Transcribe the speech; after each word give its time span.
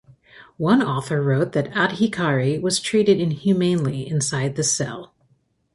One 0.57 0.81
author 0.81 1.21
wrote 1.21 1.51
that 1.51 1.71
Adhikari 1.75 2.59
was 2.59 2.79
treated 2.79 3.19
inhumanely 3.19 4.09
inside 4.09 4.55
the 4.55 4.63
cell. 4.63 5.13